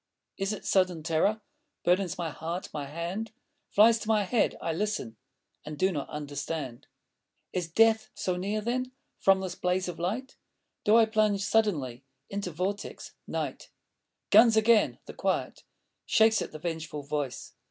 Is 0.35 0.51
it 0.51 0.65
sudden 0.65 1.03
terror 1.03 1.41
Burdens 1.83 2.17
my 2.17 2.31
heart? 2.31 2.69
My 2.73 2.87
hand 2.87 3.31
Flies 3.69 3.99
to 3.99 4.07
my 4.07 4.23
head. 4.23 4.57
I 4.59 4.73
listen.... 4.73 5.15
And 5.63 5.77
do 5.77 5.91
not 5.91 6.09
understand. 6.09 6.87
Is 7.53 7.67
death 7.67 8.09
so 8.15 8.35
near, 8.35 8.61
then? 8.61 8.93
From 9.19 9.41
this 9.41 9.53
blaze 9.53 9.87
of 9.87 9.99
light 9.99 10.37
Do 10.85 10.95
I 10.97 11.05
plunge 11.05 11.43
suddenly 11.45 12.03
Into 12.31 12.49
Vortex? 12.49 13.13
Night? 13.27 13.69
Guns 14.31 14.57
again! 14.57 14.97
the 15.05 15.13
quiet 15.13 15.65
Shakes 16.07 16.41
at 16.41 16.51
the 16.51 16.57
vengeful 16.57 17.03
voice.... 17.03 17.53